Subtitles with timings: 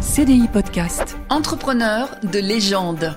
[0.00, 1.18] CDI Podcast.
[1.28, 3.14] Entrepreneur de légende.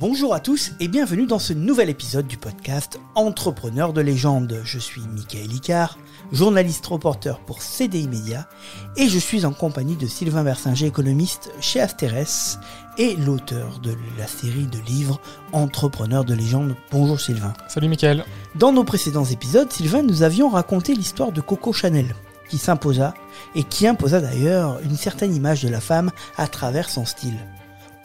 [0.00, 4.60] Bonjour à tous et bienvenue dans ce nouvel épisode du podcast Entrepreneur de légende.
[4.64, 5.96] Je suis Michael Icard,
[6.32, 8.48] journaliste reporter pour CDI Média
[8.96, 12.58] et je suis en compagnie de Sylvain Bersinger, économiste chez Asterès
[12.98, 15.20] et l'auteur de la série de livres
[15.52, 16.74] Entrepreneur de légende.
[16.90, 17.52] Bonjour Sylvain.
[17.68, 18.24] Salut Michael.
[18.56, 22.12] Dans nos précédents épisodes, Sylvain, nous avions raconté l'histoire de Coco Chanel
[22.52, 23.14] qui s'imposa
[23.54, 27.38] et qui imposa d'ailleurs une certaine image de la femme à travers son style.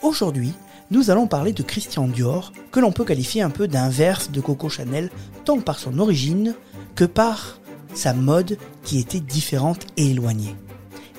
[0.02, 0.54] Aujourd'hui,
[0.90, 4.70] nous allons parler de Christian Dior, que l'on peut qualifier un peu d'inverse de Coco
[4.70, 5.10] Chanel,
[5.44, 6.56] tant par son origine
[6.96, 7.60] que par
[7.94, 10.56] sa mode qui était différente et éloignée.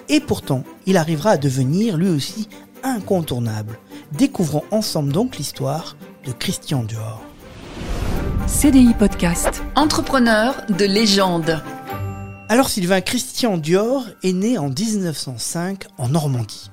[0.08, 2.48] Et pourtant, il arrivera à devenir lui aussi
[2.82, 3.78] incontournable.
[4.12, 7.20] Découvrons ensemble donc l'histoire de Christian Dior.
[8.46, 9.62] CDI Podcast.
[9.76, 11.62] Entrepreneur de légende.
[12.50, 16.70] Alors Sylvain, Christian Dior est né en 1905 en Normandie.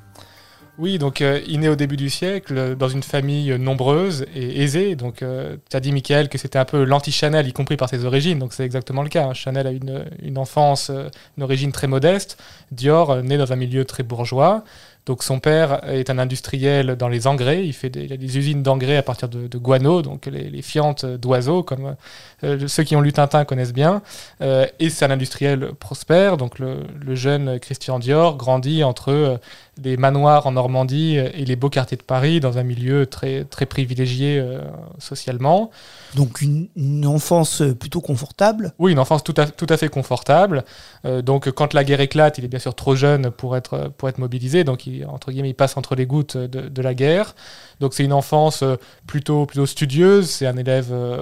[0.78, 4.96] Oui, donc euh, il naît au début du siècle dans une famille nombreuse et aisée.
[4.96, 8.04] Donc euh, tu as dit, Michael, que c'était un peu l'anti-Chanel, y compris par ses
[8.04, 8.40] origines.
[8.40, 9.26] Donc c'est exactement le cas.
[9.26, 9.34] hein.
[9.34, 12.38] Chanel a une, une enfance, euh, une origine très modeste.
[12.72, 14.64] Dior euh, naît dans un milieu très bourgeois.
[15.06, 17.66] Donc son père est un industriel dans les engrais.
[17.66, 20.50] Il, fait des, il a des usines d'engrais à partir de, de guano, donc les,
[20.50, 21.96] les fientes d'oiseaux, comme
[22.44, 24.02] euh, ceux qui ont lu Tintin connaissent bien.
[24.42, 26.38] Euh, et c'est un industriel prospère.
[26.38, 29.38] Donc le, le jeune Christian Dior grandit entre euh,
[29.84, 33.66] les manoirs en Normandie et les beaux quartiers de Paris, dans un milieu très, très
[33.66, 34.62] privilégié euh,
[35.00, 35.70] socialement.
[36.16, 38.72] Donc une, une enfance plutôt confortable.
[38.80, 40.64] Oui, une enfance tout à, tout à fait confortable.
[41.04, 44.08] Euh, donc, quand la guerre éclate, il est bien sûr trop jeune pour être, pour
[44.08, 44.64] être mobilisé.
[44.64, 47.36] Donc, il, entre guillemets, il passe entre les gouttes de, de la guerre.
[47.82, 50.30] Donc, c'est une enfance euh, plutôt, plutôt studieuse.
[50.30, 51.22] C'est un élève, euh,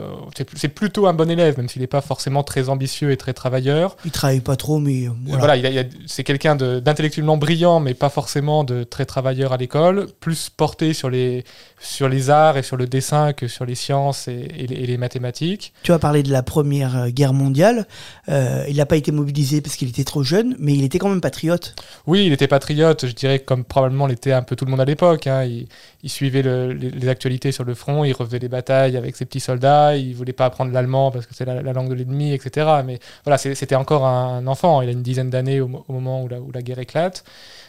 [0.55, 3.97] c'est plutôt un bon élève, même s'il n'est pas forcément très ambitieux et très travailleur.
[4.05, 5.55] Il travaille pas trop, mais euh, Voilà,
[6.05, 11.09] c'est quelqu'un d'intellectuellement brillant, mais pas forcément de très travailleur à l'école, plus porté sur
[11.09, 11.43] les,
[11.79, 14.85] sur les arts et sur le dessin que sur les sciences et, et les, et
[14.85, 15.73] les mathématiques.
[15.81, 17.87] Tu as parlé de la Première Guerre mondiale.
[18.29, 21.09] Euh, il n'a pas été mobilisé parce qu'il était trop jeune, mais il était quand
[21.09, 21.75] même patriote.
[22.05, 24.85] Oui, il était patriote, je dirais, comme probablement l'était un peu tout le monde à
[24.85, 25.27] l'époque.
[25.27, 25.43] hein.
[26.03, 29.39] Il, suivait le- les, actualités sur le front, il refaisait les batailles avec ses petits
[29.39, 32.81] soldats, il voulait pas apprendre l'allemand parce que c'est la, la langue de l'ennemi, etc.
[32.85, 36.23] Mais voilà, c'était encore un enfant, il a une dizaine d'années au, mo- au moment
[36.23, 37.23] où la, guerre éclate.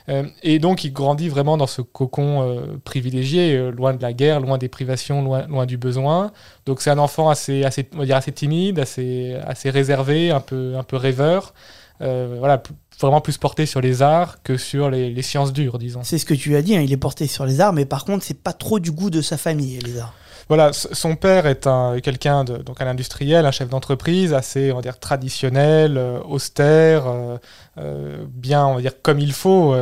[0.08, 4.12] Euh, et donc, il grandit vraiment dans ce cocon euh, privilégié, euh, loin de la
[4.12, 6.32] guerre, loin des privations, loin, loin du besoin.
[6.66, 10.40] Donc, c'est un enfant assez, assez, on va dire assez timide, assez, assez réservé, un
[10.40, 11.54] peu, un peu rêveur.
[12.00, 12.62] Voilà,
[13.00, 16.02] vraiment plus porté sur les arts que sur les, sciences dures, disons.
[16.04, 18.04] C'est ce que tu as dit, hein, il est porté sur les arts, mais par
[18.04, 20.14] contre, c'est pas trop du goût de sa famille, les arts.
[20.48, 24.76] Voilà, son père est un quelqu'un de donc un industriel, un chef d'entreprise assez on
[24.76, 27.38] va dire traditionnel, euh, austère, euh,
[27.78, 29.74] euh, bien on va dire comme il faut.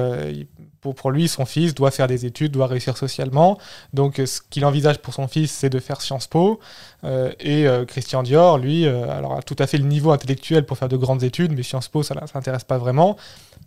[0.81, 3.57] pour, lui, son fils doit faire des études, doit réussir socialement.
[3.93, 6.59] Donc, ce qu'il envisage pour son fils, c'est de faire Sciences Po.
[7.05, 10.97] Et Christian Dior, lui, alors a tout à fait le niveau intellectuel pour faire de
[10.97, 13.17] grandes études, mais Sciences Po, ça ne l'intéresse pas vraiment.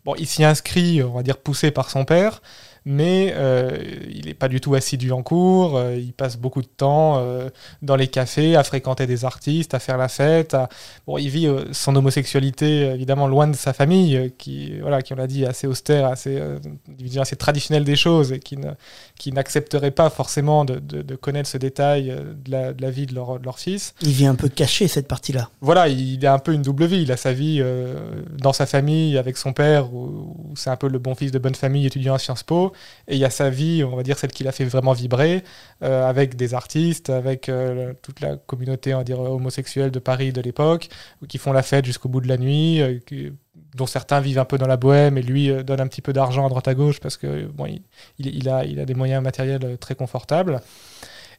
[0.03, 2.41] Bon, il s'y inscrit, on va dire, poussé par son père,
[2.85, 3.77] mais euh,
[4.13, 5.77] il n'est pas du tout assidu en cours.
[5.77, 7.49] euh, il passe beaucoup de temps euh,
[7.81, 10.53] dans les cafés, à fréquenter des artistes, à faire la fête.
[10.53, 10.69] à-
[11.07, 15.13] Bon, il vit euh, son homosexualité, évidemment, loin de sa famille, euh, qui, voilà, qui,
[15.13, 16.59] on l'a dit, assez austère, assez, euh,
[17.19, 18.71] assez traditionnelle des choses, et qui, ne,
[19.17, 22.15] qui n'accepterait pas forcément de, de- de connaître ce détail
[22.45, 23.93] de la, de la vie de leur, de leur fils.
[24.01, 25.49] Il vient un peu cacher cette partie-là.
[25.61, 27.01] Voilà, il a un peu une double vie.
[27.01, 27.95] Il a sa vie euh,
[28.37, 31.39] dans sa famille avec son père, où, où c'est un peu le bon fils de
[31.39, 32.73] bonne famille étudiant à Sciences Po.
[33.07, 35.43] Et il y a sa vie, on va dire celle qui l'a fait vraiment vibrer,
[35.83, 40.89] euh, avec des artistes, avec euh, toute la communauté, homosexuelle de Paris de l'époque,
[41.27, 42.99] qui font la fête jusqu'au bout de la nuit, euh,
[43.75, 46.45] dont certains vivent un peu dans la bohème et lui donne un petit peu d'argent
[46.45, 47.67] à droite à gauche parce que bon,
[48.19, 50.61] il, a, des moyens matériels très confortables.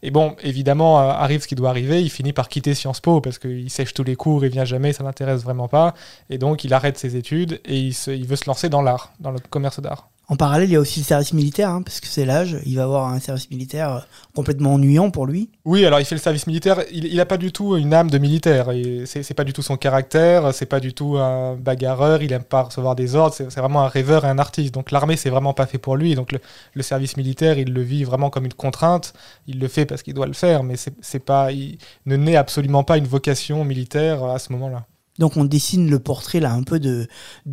[0.02, 3.38] Et bon, évidemment, arrive ce qui doit arriver, il finit par quitter Sciences Po parce
[3.38, 5.94] qu'il sèche tous les cours, il vient jamais, ça l'intéresse vraiment pas.
[6.28, 9.38] Et donc, il arrête ses études et il veut se lancer dans l'art, dans le
[9.38, 10.10] commerce d'art.
[10.28, 12.56] En parallèle, il y a aussi le service militaire, hein, parce que c'est l'âge.
[12.66, 14.00] Il va avoir un service militaire euh,
[14.34, 15.50] complètement ennuyant pour lui.
[15.64, 16.82] Oui, alors il fait le service militaire.
[16.90, 18.70] Il n'a pas du tout une âme de militaire.
[19.04, 20.52] C'est pas du tout son caractère.
[20.52, 22.22] C'est pas du tout un bagarreur.
[22.22, 23.34] Il aime pas recevoir des ordres.
[23.36, 24.74] C'est vraiment un rêveur et un artiste.
[24.74, 26.16] Donc l'armée, c'est vraiment pas fait pour lui.
[26.16, 26.40] Donc le,
[26.74, 29.12] le service militaire, il le vit vraiment comme une contrainte.
[29.46, 31.52] Il le fait parce qu'il doit le faire, mais c'est pas.
[31.52, 34.86] Il ne naît absolument pas une vocation militaire à ce moment-là.
[35.18, 37.06] Donc on dessine le portrait là un peu de,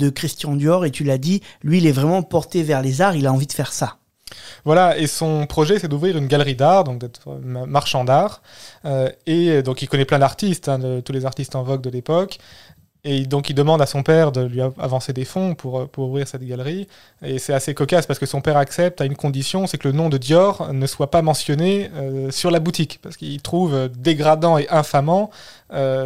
[0.10, 3.28] Christian Dior et tu l'as dit, lui il est vraiment porté vers les arts, il
[3.28, 3.98] a envie de faire ça.
[4.66, 8.42] Voilà, et son projet, c'est d'ouvrir une galerie d'art, donc d'être euh, ma- marchand d'art.
[8.84, 12.40] Euh, et donc, il connaît plein d'artistes, hein, tous les artistes en vogue de l'époque.
[13.06, 16.08] Et donc il demande à son père de lui avancer des fonds pour, euh, pour
[16.08, 16.88] ouvrir cette galerie.
[17.22, 19.94] Et c'est assez cocasse parce que son père accepte à une condition, c'est que le
[19.94, 23.00] nom de Dior ne soit pas mentionné euh, sur la boutique.
[23.02, 25.30] Parce qu'il trouve euh, dégradant et infamant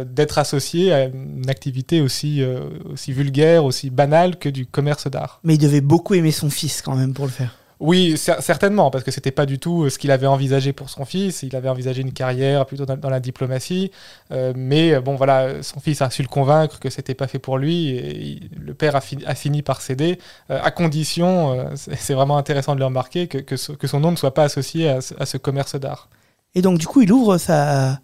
[0.06, 2.42] d'être associé à une activité aussi,
[2.90, 5.40] aussi vulgaire, aussi banale que du commerce d'art.
[5.44, 7.57] Mais il devait beaucoup aimer son fils quand même pour le faire.
[7.80, 11.04] Oui, certainement, parce que c'était pas du tout euh, ce qu'il avait envisagé pour son
[11.04, 11.44] fils.
[11.44, 13.92] Il avait envisagé une carrière plutôt dans, la diplomatie,
[14.32, 17.38] euh, mais euh, bon, voilà, son fils a su le convaincre que c'était pas fait
[17.38, 22.80] pour lui, et le père a, fini par céder, à condition, c'est vraiment intéressant de
[22.80, 26.08] le remarquer, que, que, son nom ne soit pas associé à, ce commerce d'art.
[26.56, 28.00] Et donc, du coup, il ouvre sa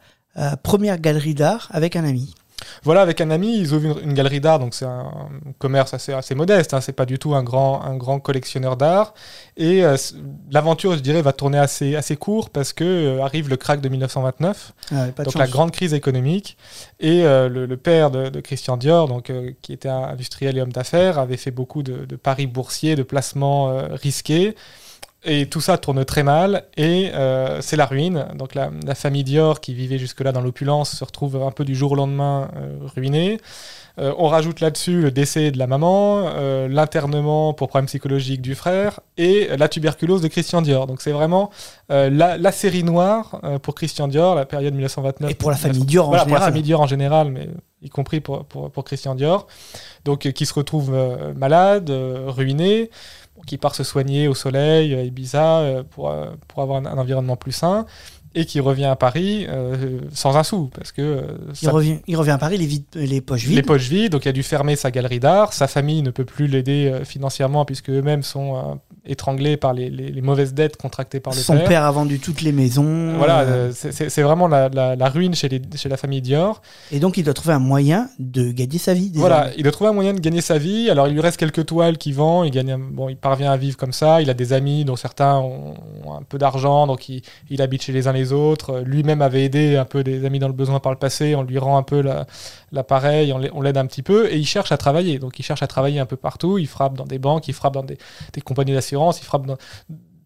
[0.63, 2.35] première galerie d'art avec un ami.
[2.83, 5.11] Voilà, avec un ami, ils ouvrent une, galerie d'art, donc c'est un
[5.59, 9.15] commerce assez, assez modeste, hein, c'est pas du tout un grand, un grand collectionneur d'art.
[9.57, 9.97] Et euh,
[10.51, 13.89] l'aventure, je dirais, va tourner assez, assez court parce que euh, arrive le crack de
[13.89, 16.57] 1929, ah donc la grande crise économique.
[17.01, 19.33] Et euh, le, père de, Christian Dior, donc,
[19.63, 23.03] qui était un industriel et homme d'affaires, avait fait beaucoup de, de paris boursiers, de
[23.03, 24.55] placements risqués.
[25.27, 28.27] Et tout ça tourne très mal et euh, c'est la ruine.
[28.35, 31.93] Donc la, famille Dior qui vivait jusque-là dans l'opulence se retrouve un peu du jour
[31.93, 33.39] au lendemain euh, ruinée.
[33.99, 36.29] Euh, on rajoute là-dessus le décès de la maman,
[36.69, 40.87] l'internement pour problèmes psychologiques du frère et la tuberculose de Christian Dior.
[40.87, 41.51] Donc c'est vraiment
[41.89, 45.31] la, série noire pour Christian Dior, la période 1929.
[45.31, 46.29] Et pour la famille Dior en général.
[46.29, 47.49] Pour la famille Dior en général, mais
[47.83, 49.47] y compris pour, pour, pour Christian Dior.
[50.05, 50.95] Donc qui se retrouve
[51.37, 51.91] malade,
[52.27, 52.91] ruiné
[53.47, 57.53] qui part se soigner au soleil, à Ibiza, euh, euh, pour avoir un, environnement plus
[57.53, 57.87] sain
[58.35, 60.71] et qui revient à Paris euh, sans un sou.
[60.75, 61.25] Parce que,
[61.63, 63.57] il, revient, il revient à Paris les, les poches vides.
[63.57, 65.53] Les poches vides, donc il a dû fermer sa galerie d'art.
[65.53, 70.55] Sa famille ne peut plus l'aider financièrement puisque eux-mêmes sont étranglé par les, les, mauvaises
[70.55, 71.85] dettes contractées par le Son père.
[71.85, 73.17] a vendu toutes les maisons.
[73.19, 76.63] Voilà, euh, c'est vraiment la, la, ruine chez, les, chez, la famille Dior.
[76.91, 79.11] Et donc il doit trouver un moyen de gagner sa vie.
[79.15, 80.89] Voilà, il doit trouver un moyen de gagner sa vie.
[80.89, 83.77] Alors il lui reste quelques toiles qu'il vend, il, gagne, bon, il parvient à vivre
[83.77, 84.23] comme ça.
[84.23, 85.75] Il a des amis dont certains ont,
[86.11, 88.81] un peu d'argent, donc il, il, habite chez les uns les autres.
[88.81, 91.59] Lui-même avait aidé un peu des amis dans le besoin par le passé, on lui
[91.59, 92.03] rend un peu
[92.73, 95.19] l'appareil, on l'aide un petit peu, et il cherche à travailler.
[95.19, 97.75] Donc il cherche à travailler un peu partout, il frappe dans des banques, il frappe
[97.75, 97.99] dans des,
[98.33, 99.57] des compagnies d'assurance il frappe dans,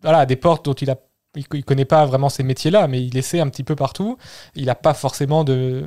[0.02, 0.96] voilà, des portes dont il a
[1.36, 4.16] il, connaît pas vraiment ces métiers-là, mais il essaie un petit peu partout.
[4.54, 5.84] Il n'a pas forcément de,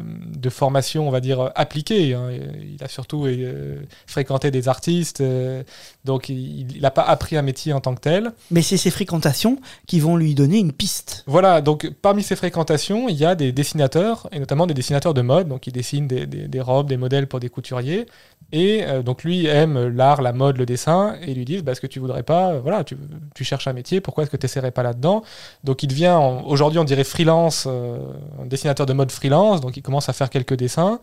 [0.49, 2.13] formation, on va dire, appliquée.
[2.13, 2.29] Hein.
[2.61, 5.63] Il a surtout euh, fréquenté des artistes, euh,
[6.05, 8.33] donc il n'a pas appris un métier en tant que tel.
[8.51, 11.23] Mais c'est ces fréquentations qui vont lui donner une piste.
[11.25, 15.21] Voilà, donc parmi ces fréquentations, il y a des dessinateurs, et notamment des dessinateurs de
[15.21, 18.05] mode, donc il dessine des, robes, des modèles pour des couturiers.
[18.53, 21.71] Et euh, donc lui aime l'art, la mode, le dessin, et ils lui disent, bah,
[21.71, 22.97] est-ce que tu voudrais pas, voilà, tu,
[23.33, 25.23] tu cherches un métier, pourquoi est-ce que tu n'essaierais pas là-dedans?
[25.63, 27.97] Donc il devient, aujourd'hui on dirait freelance, euh,
[28.41, 30.99] un dessinateur de mode freelance, donc il commence à faire quelques dessins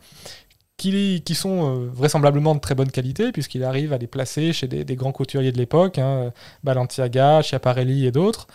[0.78, 4.96] qui, sont euh, vraisemblablement de très bonne qualité, puisqu'il arrive à les placer chez des,
[4.96, 6.32] grands couturiers de l'époque, hein,
[6.62, 8.46] Balenciaga, Schiaparelli et d'autres.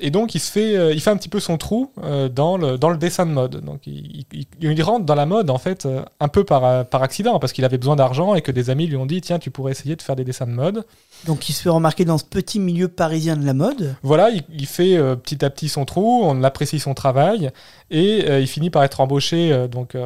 [0.00, 1.90] Et donc il se fait, euh, il fait un petit peu son trou
[2.32, 3.64] dans, le, dans le dessin de mode.
[3.64, 4.24] Donc il,
[4.60, 5.86] il, rentre dans la mode en fait
[6.20, 8.96] un peu par, par accident, parce qu'il avait besoin d'argent et que des amis lui
[8.96, 10.84] ont dit tiens tu pourrais essayer de faire des dessins de mode.
[11.26, 13.94] Donc il se fait remarquer dans ce petit milieu parisien de la mode.
[14.02, 17.50] Voilà, il, fait euh, petit à petit son trou, on apprécie son travail
[17.90, 19.96] et euh, il finit par être embauché euh, donc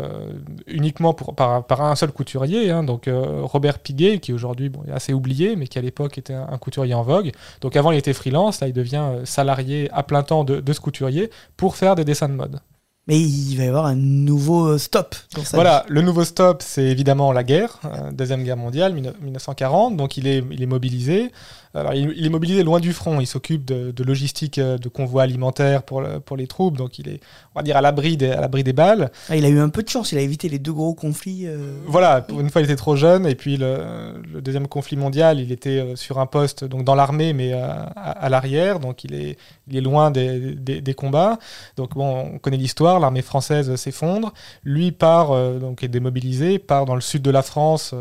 [0.66, 3.08] uniquement pour, par, un seul couturier, hein, donc
[3.42, 6.94] Robert Piguet qui aujourd'hui bon, est assez oublié mais qui à l'époque était un, couturier
[6.94, 7.32] en vogue.
[7.60, 10.80] Donc avant il était freelance, là il devient salarié à plein temps de, de ce
[10.80, 12.60] couturier pour faire des dessins de mode.
[13.08, 15.16] Mais il va y avoir un nouveau stop.
[15.54, 17.80] voilà, le nouveau stop, c'est évidemment la guerre,
[18.12, 19.96] Deuxième Guerre mondiale, 1940.
[19.96, 21.32] Donc il est, il est mobilisé.
[21.74, 25.82] Alors, il, est mobilisé loin du front, il s'occupe de, logistique euh, de convois alimentaires
[25.82, 27.20] pour, pour les troupes, donc il est,
[27.54, 29.10] on va dire, à l'abri des, à l'abri des balles.
[29.28, 31.46] Ah, il a eu un peu de chance, il a évité les deux gros conflits.
[31.46, 31.78] Euh.
[31.86, 35.52] Voilà, pour une fois il était trop jeune, et puis le, deuxième conflit mondial, il
[35.52, 39.36] était euh, sur un poste donc dans l'armée, mais à, l'arrière, donc il est,
[39.68, 41.38] il est loin des, des, combats.
[41.76, 44.32] Donc bon, on connaît l'histoire, l'armée française s'effondre,
[44.64, 47.94] lui part, donc est démobilisé, part dans le sud de la France,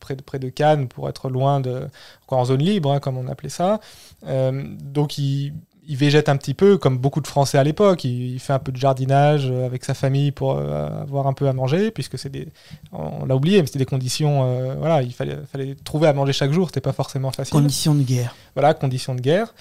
[0.00, 1.88] près, de, près de Cannes, pour être loin de,
[2.26, 3.78] quoi, en zone libre, hein, comme on appelait ça.
[4.26, 5.52] Euh, donc il,
[5.88, 8.02] végète un petit peu, comme beaucoup de Français à l'époque.
[8.02, 11.46] Il, fait un peu de jardinage euh, avec sa famille pour euh, avoir un peu
[11.46, 12.48] à manger, puisque c'est des,
[12.90, 14.76] on, l'a oublié, mais c'était des conditions.
[14.80, 16.66] voilà, il fallait, fallait trouver à manger chaque jour.
[16.66, 17.52] C'était pas forcément facile.
[17.52, 18.34] Conditions de guerre.
[18.56, 19.54] Voilà, conditions de guerre.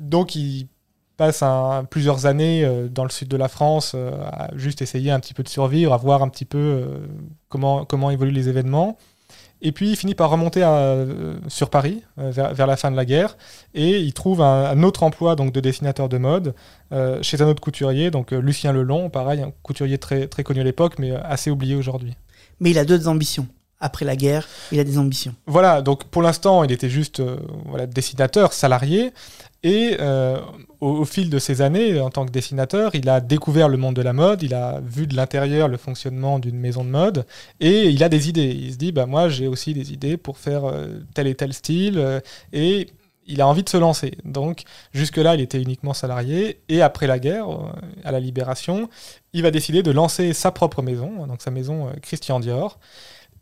[0.00, 0.66] donc il
[1.16, 1.44] passe
[1.88, 5.48] plusieurs années dans le sud de la France à juste essayer un petit peu de
[5.48, 6.84] survivre, à voir un petit peu
[7.48, 8.98] comment, comment évoluent les événements.
[9.62, 13.04] Et puis il finit par remonter euh, sur Paris euh, vers, la fin de la
[13.04, 13.36] guerre
[13.74, 16.54] et il trouve un, autre emploi donc de dessinateur de mode
[16.92, 20.64] euh, chez un autre couturier, donc Lucien Lelon, pareil, un couturier très, très connu à
[20.64, 22.14] l'époque mais assez oublié aujourd'hui.
[22.60, 23.48] Mais il a d'autres ambitions.
[23.80, 25.34] Après la guerre, il a des ambitions.
[25.46, 27.36] Voilà, donc pour l'instant, il était juste euh,
[27.86, 29.12] dessinateur, salarié.
[29.62, 30.38] Et euh,
[30.80, 34.02] au, fil de ces années, en tant que dessinateur, il a découvert le monde de
[34.02, 37.26] la mode, il a vu de l'intérieur le fonctionnement d'une maison de mode,
[37.60, 38.54] et il a des idées.
[38.58, 41.52] Il se dit, bah, moi j'ai aussi des idées pour faire euh, tel et tel
[41.52, 42.88] style, et
[43.26, 44.16] il a envie de se lancer.
[44.24, 47.48] Donc jusque-là, il était uniquement salarié, et après la guerre,
[48.04, 48.88] à la libération,
[49.32, 52.78] il va décider de lancer sa propre maison, donc sa maison Christian Dior.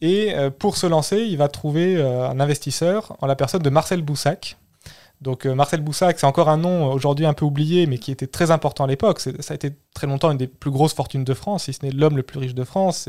[0.01, 3.71] Et euh, pour se lancer, il va trouver euh, un investisseur en la personne de
[3.71, 4.57] Marcel Boussac.
[5.21, 8.27] Donc euh, Marcel Boussac, c'est encore un nom aujourd'hui un peu oublié, mais qui était
[8.27, 9.21] très important à l'époque.
[9.21, 11.93] Ça a été très longtemps une des plus grosses fortunes de France, si ce n'est
[11.93, 13.09] l'homme le plus riche de France.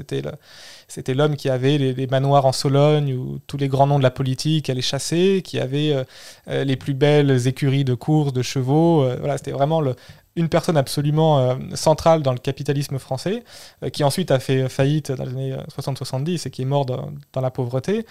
[0.87, 4.11] C'était l'homme qui avait les, manoirs en Sologne où tous les grands noms de la
[4.11, 6.05] politique allaient chasser, qui avait
[6.47, 9.03] les plus belles écuries de courses, de chevaux.
[9.19, 9.95] voilà, c'était vraiment le-
[10.35, 13.43] une personne absolument euh, centrale dans le capitalisme français,
[13.83, 16.85] euh, qui ensuite a fait faillite dans les années euh, 60-70 et qui est mort
[16.85, 18.05] dans, la pauvreté.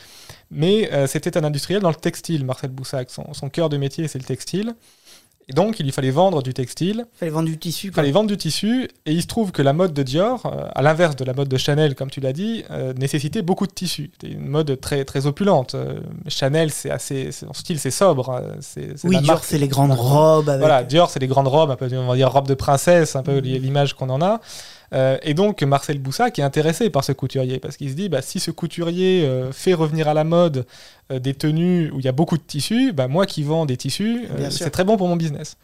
[0.50, 3.10] Mais euh, c'était un industriel dans le textile, Marcel Boussac.
[3.10, 4.74] Son cœur de métier, c'est le textile.
[5.48, 7.88] Et donc, il lui fallait vendre du textile, Il fallait vendre du tissu.
[7.88, 10.66] il fallait vendre du tissu, et il se trouve que la mode de Dior, euh,
[10.74, 13.72] à l'inverse de la mode de Chanel, comme tu l'as dit, euh, nécessitait beaucoup de
[13.72, 14.10] tissu.
[14.12, 15.74] C'était une mode très, très opulente.
[15.74, 18.30] Euh, Chanel, c'est assez, son style, c'est sobre.
[18.30, 18.42] hein.
[18.60, 20.60] C'est, Oui, Dior, c'est les grandes robes avec.
[20.60, 23.22] voilà, Dior, c'est les grandes robes, un peu, on va dire robes de princesse, un
[23.22, 23.42] peu Mhm.
[23.42, 24.40] l'image qu'on en a.
[24.94, 28.22] Euh, et donc, Marcel Boussac est intéressé par ce couturier, parce qu'il se dit, bah,
[28.22, 30.66] si ce couturier euh, fait revenir à la mode
[31.10, 33.76] euh, des tenues où il y a beaucoup de tissus, bah, moi qui vends des
[33.76, 35.56] tissus, c'est très bon pour mon business.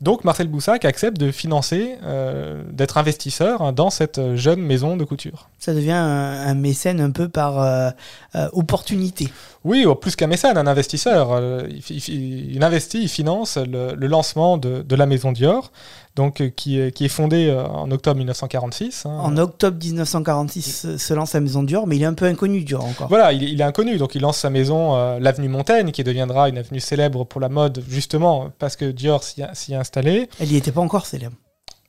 [0.00, 5.04] Donc, Marcel Boussac accepte de financer, euh, d'être investisseur hein, dans cette jeune maison de
[5.04, 5.48] couture.
[5.60, 7.90] Ça devient un, un mécène un peu par euh,
[8.34, 9.28] euh, opportunité.
[9.62, 11.40] Oui, oh, plus qu'un mécène, un investisseur.
[11.88, 15.70] Il, investit, il finance le, le lancement de, de la maison Dior,
[16.14, 19.06] donc, euh, qui, est- qui est fondée euh, en octobre 1946.
[19.06, 19.10] hein.
[19.22, 22.62] En octobre 1946 se, se lance la maison Dior, mais il est un peu inconnu
[22.64, 23.08] Dior encore.
[23.08, 26.04] Voilà, il, est- il est inconnu, donc il lance sa maison, euh, l'avenue Montaigne, qui
[26.04, 30.28] deviendra une avenue célèbre pour la mode, justement parce que Dior s'y est installé.
[30.38, 31.36] Elle n'y était pas encore célèbre.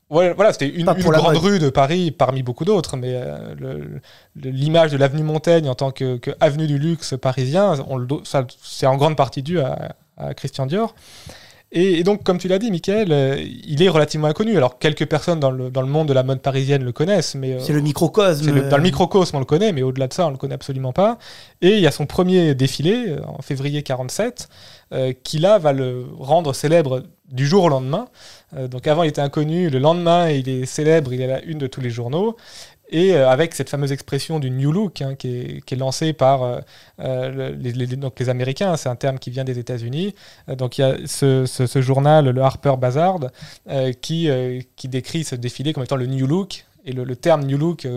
[0.10, 3.56] Voilà, c'était une, une grande rue de Paris parmi beaucoup d'autres, mais euh,
[4.36, 8.86] l'image de l'avenue Montaigne en tant que, que avenue du luxe parisien, on ça, c'est
[8.86, 10.94] en grande partie dû à, à Christian Dior.
[11.76, 14.56] Et, et donc, comme tu l'as dit, Michael, euh, il est relativement inconnu.
[14.56, 17.54] Alors, quelques personnes dans le, dans le monde de la mode parisienne le connaissent, mais
[17.54, 18.46] euh, C'est le microcosme.
[18.52, 20.94] le- dans le microcosme, on le connaît, mais au-delà de ça, on le connaît absolument
[20.94, 21.18] pas.
[21.62, 24.50] Et il y a son premier défilé euh, en février 47,
[24.94, 27.02] euh, qui là va le rendre célèbre
[27.32, 28.08] du jour au lendemain.
[28.70, 29.72] Donc avant, il était inconnu.
[29.72, 31.12] Le lendemain, il est célèbre.
[31.12, 32.36] Il est à la une de tous les journaux.
[32.94, 36.60] Et euh, avec cette fameuse expression du New Look hein, qui, est, lancée par euh,
[37.00, 40.14] euh, le- les, donc les Américains, c'est un terme qui vient des États-Unis.
[40.48, 43.18] Donc il y a ce, journal, le Harper Bazaar,
[44.02, 44.30] qui,
[44.76, 46.66] qui décrit ce défilé comme étant le New Look.
[46.86, 47.88] Et le, terme New Look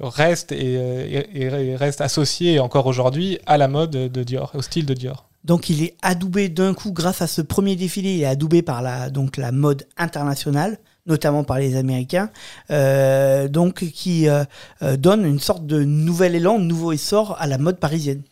[0.00, 5.28] reste, et, reste associé encore aujourd'hui à la mode de Dior, au style de Dior.
[5.44, 9.10] Donc il est adoubé d'un coup grâce à ce premier défilé, il est adoubé par
[9.10, 12.30] donc, la mode internationale, notamment par les Américains,
[12.70, 14.44] euh, donc qui euh,
[14.82, 18.22] euh, donne une sorte de nouvel élan, nouveau essor à la mode parisienne.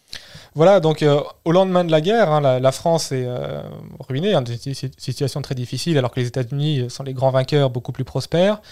[0.55, 3.29] Voilà, donc euh, au lendemain de la guerre, hein, la, France est
[4.09, 7.69] ruinée, hein, une si- situation très difficile, alors que les États-Unis sont les grands vainqueurs,
[7.69, 8.63] beaucoup plus prospères.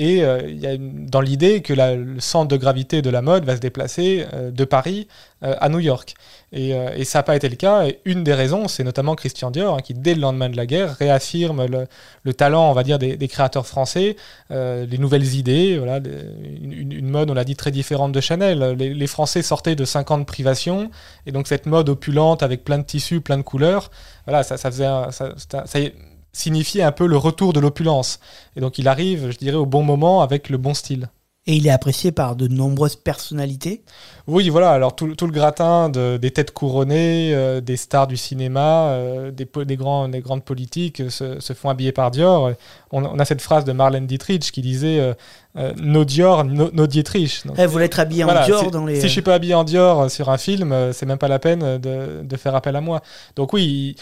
[0.00, 3.44] Et euh, il y a dans l'idée que le centre de gravité de la mode
[3.44, 5.08] va se déplacer euh, de Paris
[5.44, 6.14] euh, à New York.
[6.52, 6.72] Et,
[7.04, 7.84] ça n'a pas été le cas.
[7.84, 10.64] Et une des raisons, c'est notamment Christian Dior, hein, qui dès le lendemain de la
[10.64, 11.86] guerre réaffirme le,
[12.22, 14.16] le talent, on va dire, des, créateurs français,
[14.48, 18.72] les nouvelles idées, voilà, une, mode, on l'a dit, très différente de Chanel.
[18.78, 20.90] Les, Français sortaient de 5 ans de privation,
[21.26, 23.90] et donc cette mode opulente avec plein de tissus, plein de couleurs,
[24.26, 25.92] voilà, ça, faisait, ça y-
[26.32, 28.20] signifiait un peu le retour de l'opulence.
[28.56, 31.08] Et donc il arrive, je dirais, au bon moment avec le bon style.
[31.46, 33.82] Et il est apprécié par de nombreuses personnalités.
[34.26, 38.18] Oui, voilà, alors tout, tout le gratin de- des têtes couronnées, euh, des stars du
[38.18, 42.52] cinéma, euh, des, grands, des grandes politiques euh, se, se font habiller par Dior.
[42.92, 45.14] On, on a cette phrase de Marlène Dietrich qui disait
[45.56, 47.46] euh, No Dior, no, no Dietrich.
[47.46, 48.96] Donc, Elle voulait être habillée voilà, en Dior si, dans les.
[49.00, 51.78] si je suis pas habillé en Dior sur un film, c'est même pas la peine
[51.78, 53.00] de, de faire appel à moi.
[53.36, 53.96] Donc oui,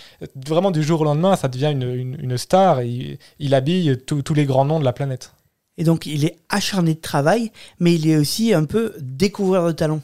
[0.48, 3.96] vraiment du jour au lendemain, ça devient une, une- une star et il, il habille
[4.04, 5.32] tous les grands noms de la planète.
[5.78, 9.72] Et donc il est acharné de travail, mais il est aussi un peu découvreur de
[9.72, 10.00] talent.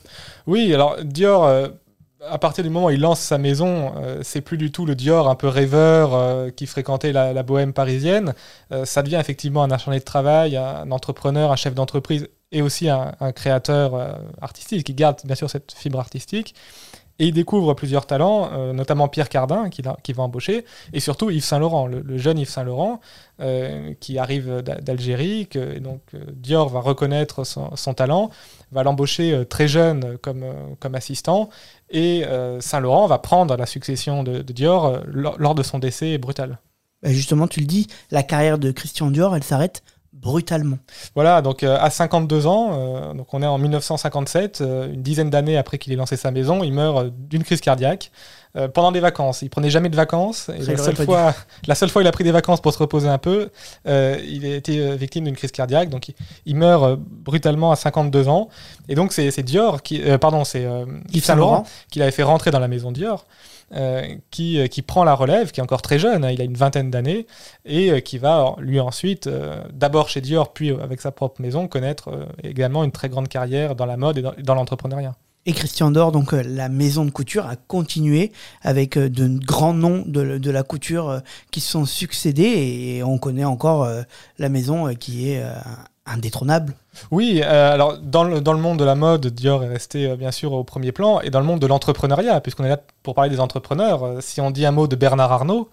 [0.47, 1.69] Oui, alors Dior, euh,
[2.27, 4.95] à partir du moment où il lance sa maison, euh, c'est plus du tout le
[4.95, 8.35] Dior un peu rêveur euh, qui fréquentait la, bohème parisienne.
[8.85, 13.13] Ça devient effectivement un acharné de travail, un entrepreneur, un chef d'entreprise et aussi un,
[13.35, 16.55] créateur artistique qui garde bien sûr cette fibre artistique.
[17.21, 21.45] Et il découvre plusieurs talents, euh, notamment Pierre Cardin, qui, va embaucher, et surtout Yves
[21.45, 23.01] Saint-Laurent, le, jeune Yves Saint-Laurent,
[23.41, 25.49] euh, qui arrive d'Algérie,
[25.81, 28.31] donc euh, Dior va reconnaître son, talent,
[28.73, 30.45] va l'embaucher très jeune comme,
[30.81, 31.51] comme assistant,
[31.91, 32.25] et
[32.61, 36.59] Saint-Laurent va prendre la succession de, Dior lors, de son décès brutal.
[37.03, 39.83] Bah, justement, tu le dis, la carrière de Christian Dior, elle s'arrête
[40.15, 40.79] brutalement.
[41.15, 45.29] Voilà, donc euh, à 52 ans, euh, donc on est en 1957, euh, une dizaine
[45.29, 48.11] d'années après qu'il ait lancé sa maison, il meurt d'une crise cardiaque
[48.73, 49.43] pendant des vacances.
[49.43, 50.49] Il prenait jamais de vacances.
[50.49, 51.35] Et la, seule fois,
[51.67, 53.51] la seule fois il a pris des vacances pour se reposer un peu,
[53.85, 55.89] il a été victime d'une crise cardiaque.
[55.91, 56.13] Donc
[56.47, 58.49] il, meurt brutalement à 52 ans.
[58.89, 60.69] Et donc c'est Dior qui, pardon, c'est
[61.13, 63.27] Yves Saint Laurent qui l'avait fait rentrer dans la maison Dior.
[63.73, 66.45] Euh, qui, euh, qui, prend la relève, qui est encore très jeune, hein, il a
[66.45, 67.27] une vingtaine d'années,
[67.65, 69.29] et euh, qui va lui ensuite,
[69.73, 73.87] d'abord chez Dior, puis avec sa propre maison, connaître également une très grande carrière dans
[73.87, 75.15] la mode et dans, l'entrepreneuriat.
[75.47, 80.51] Et Christian Dior, donc la maison de couture, a continué avec de grands noms de
[80.51, 82.43] la couture qui se sont succédés
[82.97, 83.89] et on connaît encore
[84.39, 85.43] la maison qui est
[86.07, 86.75] indétrônable.
[87.11, 90.17] Oui, euh, alors dans le, dans le, monde de la mode, Dior est resté euh,
[90.17, 93.15] bien sûr au premier plan, et dans le monde de l'entrepreneuriat, puisqu'on est là pour
[93.15, 95.71] parler des entrepreneurs, euh, si on dit un mot de Bernard Arnault,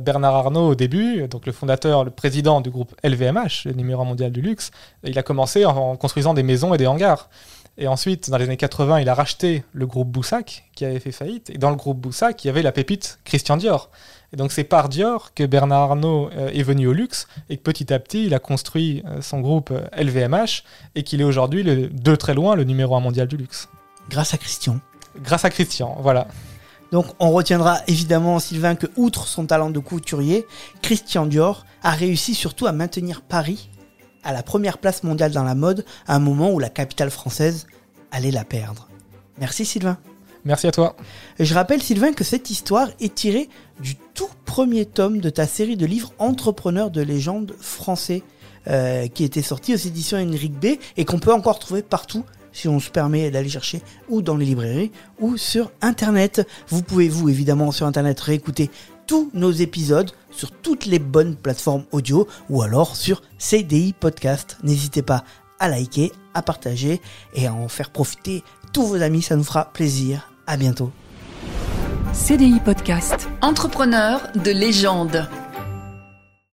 [0.00, 4.32] Bernard Arnault au début, donc le fondateur, le président du groupe LVMH, le numéro mondial
[4.32, 4.72] du luxe,
[5.04, 7.28] il a commencé en, construisant des maisons et des hangars.
[7.80, 11.12] Et ensuite, dans les années 80, il a racheté le groupe Boussac, qui avait fait
[11.12, 13.90] faillite, et dans le groupe Boussac, il y avait la pépite Christian Dior.
[14.32, 17.62] Et donc c'est par Dior que Bernard Arnault euh, est venu au luxe et que
[17.62, 20.46] petit à petit il a construit euh, son groupe LVMH euh,
[20.96, 23.68] et qu'il est aujourd'hui de très loin le numéro un mondial du luxe.
[24.10, 24.80] Grâce à Christian.
[25.22, 26.28] Grâce à Christian, voilà.
[26.92, 30.46] Donc on retiendra évidemment Sylvain que outre son talent de couturier,
[30.82, 33.70] Christian Dior a réussi surtout à maintenir Paris
[34.28, 37.66] à la première place mondiale dans la mode à un moment où la capitale française
[38.12, 38.86] allait la perdre.
[39.38, 39.96] Merci Sylvain.
[40.44, 40.96] Merci à toi.
[41.40, 43.48] Je rappelle, Sylvain, que cette histoire est tirée
[43.80, 48.22] du tout premier tome de ta série de livres Entrepreneurs de légende français,
[48.66, 52.68] euh, qui était sorti aux éditions Henrik B et qu'on peut encore trouver partout si
[52.68, 53.80] on se permet d'aller chercher
[54.10, 56.46] ou dans les librairies ou sur internet.
[56.68, 58.70] Vous pouvez vous évidemment sur internet réécouter
[59.06, 64.56] tous nos épisodes sur toutes les bonnes plateformes audio ou alors sur CDI Podcast.
[64.62, 65.24] N'hésitez pas
[65.58, 67.00] à liker, à partager
[67.34, 70.30] et à en faire profiter tous vos amis, ça nous fera plaisir.
[70.46, 70.92] À bientôt.
[72.12, 73.28] CDI Podcast.
[73.42, 75.28] Entrepreneur de légende.